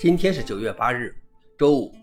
[0.00, 1.14] 今天是九月八日，
[1.58, 1.94] 周五。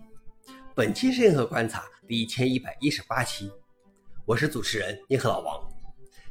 [0.75, 3.51] 本期是硬核观察第一千一百一十八期，
[4.23, 5.67] 我是主持人硬核老王。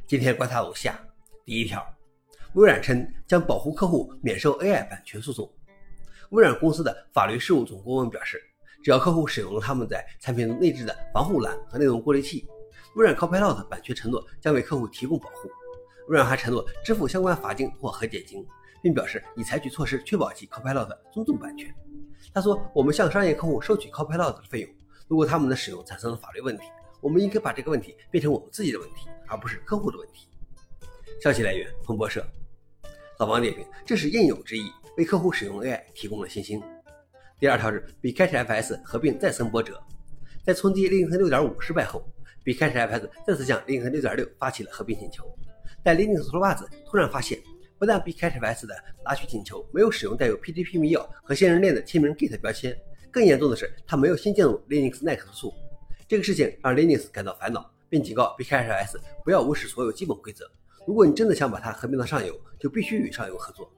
[0.07, 0.97] 今天观察如下：
[1.43, 1.85] 第一条，
[2.53, 5.51] 微软称将保护客户免受 AI 版权诉讼。
[6.29, 8.41] 微软公司的法律事务总顾问表示，
[8.81, 12.47] 只要客户使用了他们在产品内置的防护栏和内容过滤器，
[12.95, 15.49] 微软 Copilot 版权承诺将为客户提供保护。
[16.07, 18.47] 微软还承诺支付相关罚金或和解金。
[18.81, 21.73] 并表示已采取措施确保其 Copilot 的尊重版权。
[22.33, 24.69] 他说：“我们向商业客户收取 Copilot 的费用，
[25.07, 26.63] 如果他们的使用产生了法律问题，
[27.01, 30.27] 我们应该把这个问题变成我们自己的问题，而不是客户的问题。”
[31.21, 32.25] 消息来源：彭博社。
[33.19, 36.61] 老王点评：这是应有之意，为客户使用 AI 提供了信心。
[37.39, 39.81] 第二条是 Bcashfs 合并再生波折，
[40.43, 42.07] 在冲击 Linux 6.5失败后
[42.43, 45.23] ，Bcashfs 再次向 Linux 6.6发起了合并请求，
[45.83, 47.39] 但 Linux 拖把子突然发现。
[47.79, 52.77] 不但 Bcashfs 的拉取请求没有使用带有 PGP 密钥和现任链的签名 Git 标签，
[53.11, 55.53] 更严重的是，它没有新建入 Linux Next 数。
[56.07, 60.49] 这个事情让 Linux 感到烦恼，并警告 Bcashfs 不要无视所有基本规则。
[60.87, 63.71] 如果你真的想把它合并到上游，就必须与上游合作。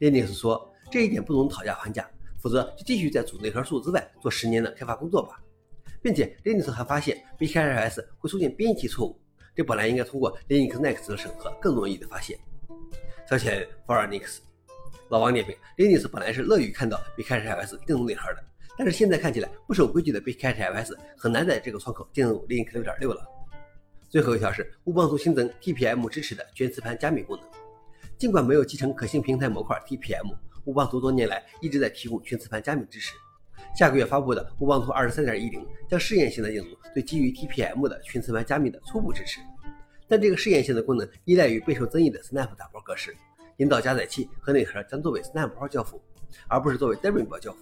[0.00, 2.08] Linux 说这一点不容讨价还价，
[2.40, 5.40] 否则就继续在主内核数之外做十年的开发工作吧。
[6.02, 9.18] 并且 Linux 还发现 Bcashfs 会出现编译器错误，
[9.54, 12.38] 这本来应该通过 Linux Next 的审核更容易的发现。
[13.28, 14.38] 消息来源 f o r Linux，
[15.08, 18.44] 老王点评：Linux 本来是乐于看到 Bcashfs 进入内核的，
[18.76, 23.26] 但是现在看起来不守规矩的 Bcashfs 很难在这个窗口进入 Linux 6.6了。
[24.10, 27.46] 最后一条是乌邦图新增 TPM 支持的全磁盘加密功能。
[28.18, 33.14] 尽管没有集成可信平台模块 TPM，乌邦图多年来一直在提供全磁盘加密支持。
[33.74, 39.40] 下个月发布的乌邦图23.10将试验性的引入对基于 TPM 的全磁盘加密的初步支持。
[40.08, 43.16] 但这个试验性的功能依赖于备受争议的 Snap 打包格式，
[43.56, 46.02] 引导加载器和内核将作为 Snap 包交付，
[46.48, 47.60] 而不是作为 Debian 包交付，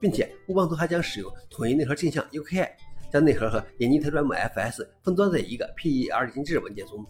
[0.00, 2.70] 并且乌邦图还将使用统一内核镜像 UKI，
[3.12, 7.04] 将内核和眼镜特专 FS 分装在一个 PER 精制文件中。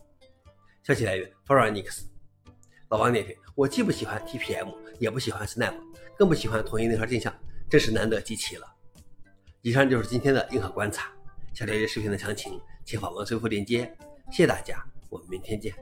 [0.83, 2.05] 消息来源 f o r Unix。
[2.89, 5.75] 老王点评：我既不喜欢 TPM，也不喜欢 Snap，
[6.17, 7.35] 更不喜欢统一内核镜像，
[7.69, 8.67] 真是难得集齐了。
[9.63, 11.11] 以上就是今天的硬核观察。
[11.53, 13.93] 想了解视频的详情，请访问随附链接。
[14.31, 15.75] 谢谢大家，我们明天见。